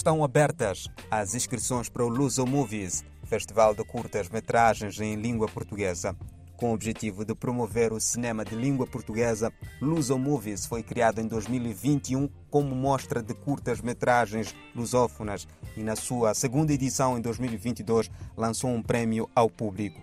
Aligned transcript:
Estão 0.00 0.24
abertas 0.24 0.88
as 1.10 1.34
inscrições 1.34 1.90
para 1.90 2.02
o 2.02 2.08
Luso 2.08 2.46
Movies, 2.46 3.04
festival 3.24 3.74
de 3.74 3.84
curtas-metragens 3.84 4.98
em 4.98 5.14
língua 5.14 5.46
portuguesa. 5.46 6.16
Com 6.56 6.70
o 6.70 6.72
objetivo 6.72 7.22
de 7.22 7.34
promover 7.34 7.92
o 7.92 8.00
cinema 8.00 8.42
de 8.42 8.54
língua 8.54 8.86
portuguesa, 8.86 9.52
Luso 9.78 10.18
Movies 10.18 10.64
foi 10.64 10.82
criado 10.82 11.20
em 11.20 11.26
2021 11.26 12.30
como 12.48 12.74
mostra 12.74 13.22
de 13.22 13.34
curtas-metragens 13.34 14.54
lusófonas 14.74 15.46
e, 15.76 15.82
na 15.82 15.94
sua 15.94 16.32
segunda 16.32 16.72
edição, 16.72 17.18
em 17.18 17.20
2022, 17.20 18.10
lançou 18.34 18.70
um 18.70 18.82
prêmio 18.82 19.28
ao 19.34 19.50
público. 19.50 20.00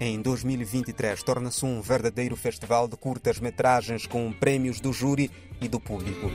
Em 0.00 0.20
2023, 0.20 1.22
torna-se 1.22 1.64
um 1.64 1.80
verdadeiro 1.80 2.34
festival 2.34 2.88
de 2.88 2.96
curtas-metragens 2.96 4.08
com 4.08 4.32
prêmios 4.32 4.80
do 4.80 4.92
júri 4.92 5.30
e 5.60 5.68
do 5.68 5.78
público. 5.78 6.32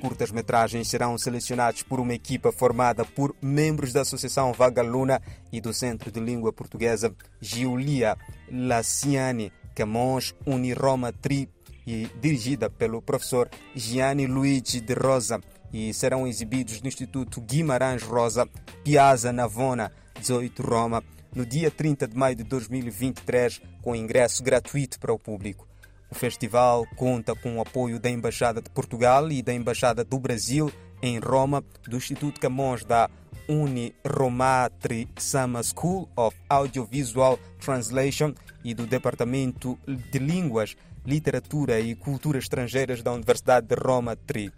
Curtas-metragens 0.00 0.88
serão 0.88 1.16
selecionados 1.18 1.82
por 1.82 2.00
uma 2.00 2.14
equipa 2.14 2.50
formada 2.50 3.04
por 3.04 3.36
membros 3.40 3.92
da 3.92 4.00
Associação 4.00 4.52
Vagaluna 4.52 5.20
e 5.52 5.60
do 5.60 5.72
Centro 5.72 6.10
de 6.10 6.18
Língua 6.18 6.52
Portuguesa 6.52 7.14
Giulia 7.40 8.16
Laciani 8.50 9.52
Camões 9.74 10.34
Uniroma 10.46 11.12
Tri 11.12 11.48
e 11.86 12.08
dirigida 12.20 12.68
pelo 12.68 13.02
professor 13.02 13.48
Gianni 13.74 14.26
Luigi 14.26 14.80
de 14.80 14.94
Rosa 14.94 15.40
e 15.72 15.94
serão 15.94 16.26
exibidos 16.26 16.80
no 16.80 16.88
Instituto 16.88 17.40
Guimarães 17.40 18.02
Rosa, 18.02 18.48
Piazza 18.82 19.32
Navona, 19.32 19.92
18 20.18 20.62
Roma, 20.62 21.04
no 21.34 21.46
dia 21.46 21.70
30 21.70 22.08
de 22.08 22.16
maio 22.16 22.34
de 22.34 22.42
2023, 22.44 23.60
com 23.80 23.94
ingresso 23.94 24.42
gratuito 24.42 24.98
para 24.98 25.12
o 25.12 25.18
público. 25.18 25.69
O 26.10 26.14
festival 26.14 26.86
conta 26.96 27.34
com 27.34 27.56
o 27.56 27.60
apoio 27.60 27.98
da 27.98 28.10
Embaixada 28.10 28.60
de 28.60 28.68
Portugal 28.70 29.30
e 29.30 29.42
da 29.42 29.54
Embaixada 29.54 30.04
do 30.04 30.18
Brasil 30.18 30.72
em 31.02 31.18
Roma, 31.18 31.64
do 31.86 31.96
Instituto 31.96 32.40
Camões 32.40 32.84
da 32.84 33.08
Uniromatri 33.48 35.08
Summer 35.16 35.62
School 35.64 36.08
of 36.16 36.36
Audiovisual 36.48 37.38
Translation 37.60 38.34
e 38.62 38.74
do 38.74 38.86
Departamento 38.86 39.78
de 39.86 40.18
Línguas, 40.18 40.76
Literatura 41.06 41.80
e 41.80 41.94
Cultura 41.94 42.38
Estrangeiras 42.38 43.02
da 43.02 43.12
Universidade 43.12 43.66
de 43.66 43.74
Roma 43.74 44.14
Tri. 44.14 44.52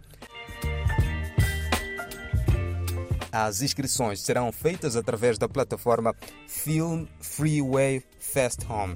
As 3.31 3.63
inscrições 3.63 4.21
serão 4.21 4.51
feitas 4.51 4.95
através 4.95 5.39
da 5.39 5.49
plataforma 5.49 6.15
Film 6.47 7.05
Freeway 7.19 8.03
Fest 8.19 8.59
Home. 8.69 8.95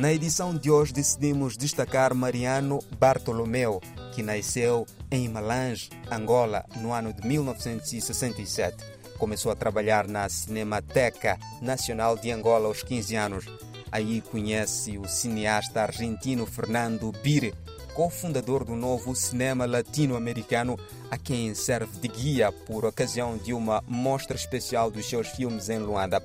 Na 0.00 0.10
edição 0.10 0.56
de 0.56 0.70
hoje 0.70 0.94
decidimos 0.94 1.58
destacar 1.58 2.14
Mariano 2.14 2.78
Bartolomeu, 2.98 3.82
que 4.14 4.22
nasceu 4.22 4.86
em 5.10 5.28
Malange, 5.28 5.90
Angola, 6.10 6.64
no 6.76 6.94
ano 6.94 7.12
de 7.12 7.28
1967. 7.28 8.82
Começou 9.18 9.52
a 9.52 9.54
trabalhar 9.54 10.08
na 10.08 10.26
Cinemateca 10.30 11.38
Nacional 11.60 12.16
de 12.16 12.30
Angola 12.30 12.66
aos 12.66 12.82
15 12.82 13.14
anos. 13.14 13.44
Aí 13.92 14.22
conhece 14.22 14.96
o 14.96 15.06
cineasta 15.06 15.82
argentino 15.82 16.46
Fernando 16.46 17.12
Bire, 17.22 17.52
cofundador 17.92 18.64
do 18.64 18.74
novo 18.74 19.14
cinema 19.14 19.66
latino-americano, 19.66 20.78
a 21.10 21.18
quem 21.18 21.54
serve 21.54 22.00
de 22.00 22.08
guia 22.08 22.50
por 22.50 22.86
ocasião 22.86 23.36
de 23.36 23.52
uma 23.52 23.84
mostra 23.86 24.34
especial 24.34 24.90
dos 24.90 25.06
seus 25.06 25.28
filmes 25.28 25.68
em 25.68 25.78
Luanda. 25.78 26.22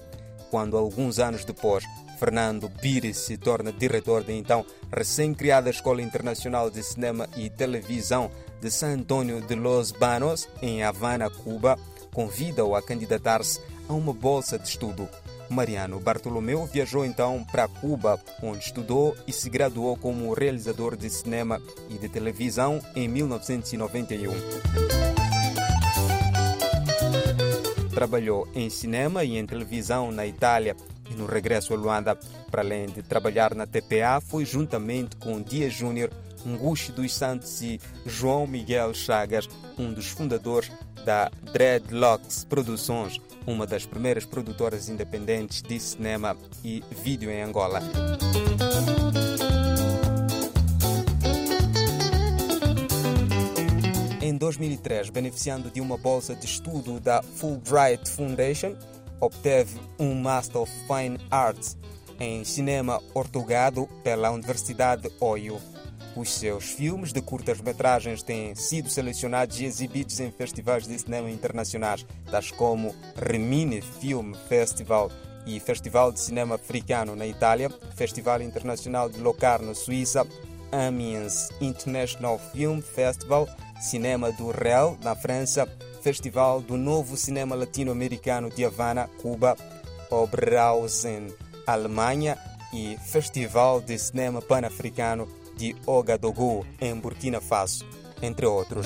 Quando, 0.49 0.77
alguns 0.77 1.19
anos 1.19 1.43
depois, 1.43 1.83
Fernando 2.15 2.69
Biri 2.69 3.13
se 3.13 3.37
torna 3.37 3.71
diretor 3.71 4.23
da 4.23 4.33
então 4.33 4.65
recém-criada 4.91 5.69
Escola 5.69 6.01
Internacional 6.01 6.69
de 6.69 6.81
Cinema 6.83 7.27
e 7.35 7.49
Televisão 7.49 8.31
de 8.61 8.71
San 8.71 8.93
Antonio 8.93 9.41
de 9.41 9.55
los 9.55 9.91
Banos, 9.91 10.47
em 10.61 10.83
Havana, 10.83 11.29
Cuba, 11.29 11.77
convida-o 12.13 12.75
a 12.75 12.81
candidatar-se 12.81 13.61
a 13.87 13.93
uma 13.93 14.13
bolsa 14.13 14.57
de 14.57 14.67
estudo. 14.67 15.07
Mariano 15.49 15.99
Bartolomeu 15.99 16.65
viajou 16.65 17.05
então 17.05 17.43
para 17.43 17.67
Cuba, 17.67 18.19
onde 18.41 18.63
estudou 18.63 19.15
e 19.27 19.31
se 19.31 19.49
graduou 19.49 19.95
como 19.95 20.33
realizador 20.33 20.95
de 20.95 21.09
cinema 21.09 21.61
e 21.89 21.97
de 21.97 22.09
televisão 22.09 22.81
em 22.95 23.07
1991. 23.07 24.31
Trabalhou 27.93 28.47
em 28.53 28.69
cinema 28.69 29.23
e 29.23 29.37
em 29.37 29.45
televisão 29.45 30.11
na 30.11 30.25
Itália 30.25 30.75
e 31.09 31.13
no 31.13 31.25
regresso 31.25 31.73
a 31.73 31.77
Luanda, 31.77 32.17
para 32.49 32.61
além 32.61 32.87
de 32.87 33.01
trabalhar 33.01 33.53
na 33.53 33.65
TPA, 33.65 34.21
foi 34.21 34.45
juntamente 34.45 35.15
com 35.17 35.41
Dias 35.41 35.73
Júnior, 35.73 36.09
Ngushi 36.45 36.91
dos 36.91 37.13
Santos 37.13 37.61
e 37.61 37.79
João 38.05 38.45
Miguel 38.45 38.93
Chagas, 38.93 39.47
um 39.77 39.91
dos 39.91 40.07
fundadores 40.07 40.71
da 41.03 41.31
Dreadlocks 41.53 42.43
Produções, 42.45 43.19
uma 43.45 43.65
das 43.67 43.85
primeiras 43.85 44.25
produtoras 44.25 44.89
independentes 44.89 45.61
de 45.61 45.79
cinema 45.79 46.35
e 46.63 46.83
vídeo 46.91 47.29
em 47.29 47.41
Angola. 47.41 47.81
Em 54.21 54.35
2003, 54.37 55.11
beneficiando 55.11 55.69
de 55.69 55.79
uma 55.79 55.97
bolsa 55.97 56.35
de 56.35 56.45
estudo 56.45 56.99
da 56.99 57.21
Fulbright 57.21 58.09
Foundation, 58.09 58.75
obteve 59.19 59.79
um 59.99 60.15
Master 60.15 60.61
of 60.61 60.71
Fine 60.87 61.17
Arts 61.29 61.77
em 62.19 62.43
Cinema 62.43 63.01
Ortogado 63.13 63.87
pela 64.03 64.31
Universidade 64.31 65.03
de 65.03 65.11
Oio. 65.19 65.59
Os 66.15 66.31
seus 66.31 66.71
filmes 66.71 67.11
de 67.11 67.21
curtas-metragens 67.21 68.23
têm 68.23 68.55
sido 68.55 68.89
selecionados 68.89 69.59
e 69.59 69.65
exibidos 69.65 70.19
em 70.21 70.31
festivais 70.31 70.87
de 70.87 70.97
cinema 70.97 71.29
internacionais, 71.29 72.05
tais 72.31 72.51
como 72.51 72.95
Remini 73.17 73.81
Film 73.81 74.33
Festival 74.47 75.11
e 75.45 75.59
Festival 75.59 76.13
de 76.13 76.21
Cinema 76.21 76.55
Africano 76.55 77.15
na 77.17 77.27
Itália, 77.27 77.69
Festival 77.95 78.41
Internacional 78.41 79.09
de 79.09 79.19
Locarno, 79.19 79.75
Suíça, 79.75 80.25
Amiens 80.71 81.49
International 81.59 82.39
Film 82.53 82.79
Festival, 82.81 83.47
Cinema 83.81 84.31
do 84.31 84.51
Real, 84.51 84.97
na 85.03 85.15
França, 85.15 85.67
Festival 86.05 86.61
do 86.61 86.77
Novo 86.77 87.17
Cinema 87.17 87.55
Latino-Americano 87.55 88.51
de 88.51 88.63
Havana, 88.63 89.09
Cuba, 89.19 89.57
Oberhausen, 90.11 91.33
Alemanha 91.65 92.37
e 92.71 92.95
Festival 92.97 93.81
de 93.81 93.97
Cinema 93.97 94.39
Pan-Africano 94.39 95.27
de 95.57 95.75
Ouagadougou, 95.83 96.63
em 96.79 96.93
Burkina 96.93 97.41
Faso, 97.41 97.83
entre 98.21 98.45
outros. 98.45 98.85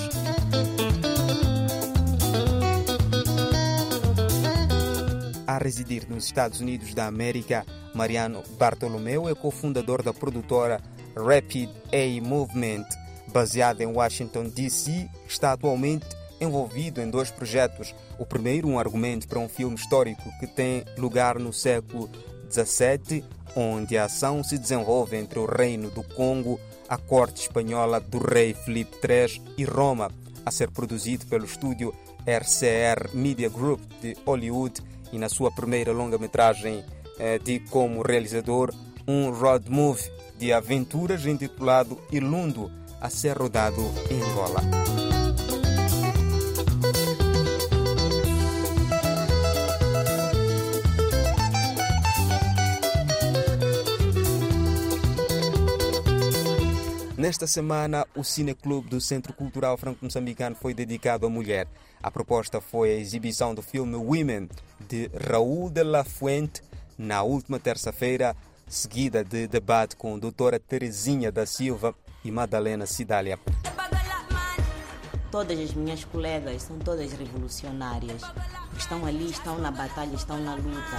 A 5.46 5.58
residir 5.58 6.08
nos 6.08 6.24
Estados 6.24 6.60
Unidos 6.60 6.94
da 6.94 7.06
América, 7.06 7.66
Mariano 7.94 8.42
Bartolomeu 8.58 9.28
é 9.28 9.34
cofundador 9.34 10.02
da 10.02 10.14
produtora 10.14 10.80
Rapid 11.14 11.68
A 11.92 12.26
Movement, 12.26 12.86
baseada 13.30 13.84
em 13.84 13.88
Washington, 13.88 14.48
D.C., 14.48 15.06
está 15.28 15.52
atualmente 15.52 16.19
envolvido 16.40 17.00
em 17.00 17.10
dois 17.10 17.30
projetos. 17.30 17.94
O 18.18 18.24
primeiro, 18.24 18.68
um 18.68 18.78
argumento 18.78 19.28
para 19.28 19.38
um 19.38 19.48
filme 19.48 19.76
histórico 19.76 20.30
que 20.38 20.46
tem 20.46 20.84
lugar 20.96 21.38
no 21.38 21.52
século 21.52 22.08
XVII, 22.50 23.24
onde 23.54 23.98
a 23.98 24.04
ação 24.04 24.42
se 24.42 24.58
desenvolve 24.58 25.16
entre 25.16 25.38
o 25.38 25.46
Reino 25.46 25.90
do 25.90 26.02
Congo, 26.02 26.58
a 26.88 26.96
corte 26.96 27.42
espanhola 27.42 28.00
do 28.00 28.18
rei 28.18 28.54
Felipe 28.54 28.96
III 29.06 29.42
e 29.56 29.64
Roma, 29.64 30.10
a 30.44 30.50
ser 30.50 30.70
produzido 30.70 31.26
pelo 31.26 31.44
estúdio 31.44 31.94
RCR 32.26 33.14
Media 33.14 33.48
Group 33.48 33.80
de 34.00 34.16
Hollywood 34.26 34.80
e 35.12 35.18
na 35.18 35.28
sua 35.28 35.50
primeira 35.50 35.92
longa-metragem 35.92 36.84
eh, 37.18 37.38
de 37.38 37.60
como 37.60 38.02
realizador 38.02 38.72
um 39.06 39.30
road 39.30 39.70
movie 39.70 40.10
de 40.38 40.52
aventuras 40.52 41.26
intitulado 41.26 42.00
Ilundo, 42.10 42.70
a 43.00 43.10
ser 43.10 43.36
rodado 43.36 43.82
em 44.10 44.22
Angola. 44.22 45.09
Nesta 57.20 57.46
semana, 57.46 58.06
o 58.16 58.24
Cineclube 58.24 58.88
do 58.88 58.98
Centro 58.98 59.34
Cultural 59.34 59.76
Franco-Moçambicano 59.76 60.56
foi 60.56 60.72
dedicado 60.72 61.26
à 61.26 61.28
mulher. 61.28 61.68
A 62.02 62.10
proposta 62.10 62.62
foi 62.62 62.92
a 62.92 62.96
exibição 62.96 63.54
do 63.54 63.60
filme 63.60 63.94
Women, 63.94 64.48
de 64.88 65.10
Raul 65.28 65.68
de 65.68 65.82
la 65.82 66.02
Fuente, 66.02 66.62
na 66.96 67.22
última 67.22 67.60
terça-feira, 67.60 68.34
seguida 68.66 69.22
de 69.22 69.46
debate 69.46 69.96
com 69.96 70.14
a 70.14 70.18
doutora 70.18 70.58
Terezinha 70.58 71.30
da 71.30 71.44
Silva 71.44 71.94
e 72.24 72.30
Madalena 72.30 72.86
Cidália. 72.86 73.38
Todas 75.30 75.60
as 75.60 75.74
minhas 75.74 76.02
colegas 76.04 76.62
são 76.62 76.78
todas 76.78 77.12
revolucionárias. 77.12 78.22
Estão 78.78 79.04
ali, 79.04 79.30
estão 79.30 79.58
na 79.58 79.70
batalha, 79.70 80.14
estão 80.14 80.38
na 80.42 80.54
luta. 80.54 80.96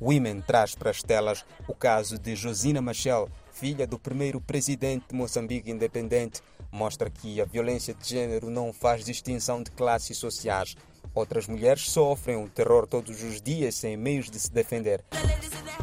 Women 0.00 0.40
traz 0.42 0.74
para 0.74 0.90
as 0.90 1.02
telas 1.02 1.44
o 1.66 1.74
caso 1.74 2.18
de 2.18 2.36
Josina 2.36 2.80
Machel, 2.80 3.28
filha 3.52 3.86
do 3.86 3.98
primeiro 3.98 4.40
presidente 4.40 5.06
de 5.08 5.14
Moçambique 5.14 5.70
independente, 5.70 6.40
mostra 6.70 7.10
que 7.10 7.40
a 7.40 7.44
violência 7.44 7.94
de 7.94 8.08
gênero 8.08 8.48
não 8.48 8.72
faz 8.72 9.04
distinção 9.04 9.62
de 9.62 9.70
classes 9.72 10.16
sociais. 10.16 10.76
Outras 11.14 11.48
mulheres 11.48 11.90
sofrem 11.90 12.36
o 12.36 12.48
terror 12.48 12.86
todos 12.86 13.22
os 13.22 13.42
dias 13.42 13.74
sem 13.74 13.96
meios 13.96 14.30
de 14.30 14.38
se 14.38 14.52
defender. 14.52 15.04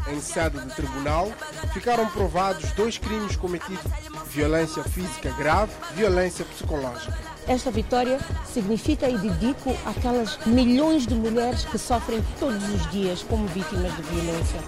Em 0.08 0.22
sede 0.22 0.60
do 0.60 0.74
tribunal, 0.74 1.30
ficaram 1.74 2.10
provados 2.10 2.72
dois 2.72 2.98
crimes 2.98 3.36
cometidos: 3.36 3.84
violência 4.28 4.84
física 4.84 5.32
grave 5.32 5.74
violência 5.96 6.46
psicológica. 6.46 7.35
Esta 7.48 7.70
vitória 7.70 8.20
significa 8.44 9.08
e 9.08 9.18
dedico 9.20 9.70
àquelas 9.86 10.44
milhões 10.48 11.06
de 11.06 11.14
mulheres 11.14 11.64
que 11.64 11.78
sofrem 11.78 12.20
todos 12.40 12.68
os 12.70 12.92
dias 12.92 13.22
como 13.22 13.46
vítimas 13.48 13.96
de 13.96 14.02
violência. 14.02 14.60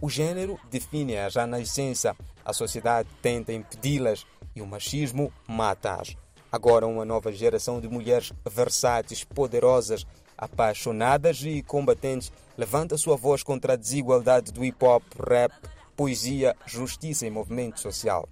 O 0.00 0.10
gênero 0.10 0.58
define-as 0.68 1.32
já 1.32 1.46
na 1.46 1.60
essência. 1.60 2.16
A 2.44 2.52
sociedade 2.52 3.08
tenta 3.22 3.52
impedi-las 3.52 4.26
e 4.56 4.60
o 4.60 4.66
machismo 4.66 5.32
mata-as. 5.46 6.16
Agora, 6.50 6.86
uma 6.86 7.04
nova 7.04 7.30
geração 7.30 7.80
de 7.80 7.88
mulheres 7.88 8.32
versáteis, 8.44 9.22
poderosas, 9.22 10.04
apaixonadas 10.36 11.40
e 11.42 11.62
combatentes 11.62 12.32
levanta 12.58 12.98
sua 12.98 13.16
voz 13.16 13.44
contra 13.44 13.74
a 13.74 13.76
desigualdade 13.76 14.52
do 14.52 14.64
hip 14.64 14.84
hop, 14.84 15.02
rap, 15.28 15.52
poesia, 15.96 16.56
justiça 16.66 17.24
e 17.24 17.30
movimento 17.30 17.80
social. 17.80 18.28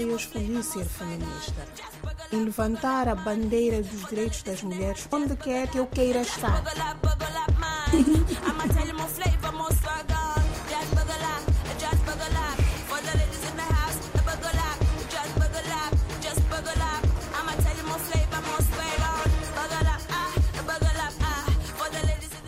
Eu 0.00 0.16
escolhi 0.16 0.62
ser 0.62 0.86
feminista 0.86 1.66
e 2.32 2.36
levantar 2.36 3.06
a 3.06 3.14
bandeira 3.14 3.82
dos 3.82 4.08
direitos 4.08 4.42
das 4.42 4.62
mulheres 4.62 5.06
onde 5.12 5.36
quer 5.36 5.68
que 5.68 5.78
eu 5.78 5.86
queira 5.86 6.22
estar. 6.22 6.64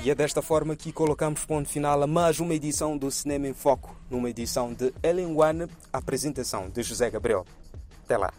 E 0.04 0.10
é 0.10 0.16
desta 0.16 0.43
forma 0.43 0.75
que 0.75 0.93
colocamos 0.93 1.44
ponto 1.44 1.69
final 1.69 2.02
a 2.02 2.08
mais 2.08 2.40
uma 2.40 2.54
edição 2.54 2.99
do 2.99 3.08
Cinema 3.08 3.46
em 3.46 3.54
Foco, 3.54 3.96
numa 4.10 4.28
edição 4.28 4.75
de 4.75 4.93
Ellen 5.00 5.40
One, 5.40 5.69
apresentação 5.93 6.69
de 6.69 6.82
José 6.82 7.08
Gabriel. 7.08 7.46
Até 8.04 8.16
lá. 8.16 8.34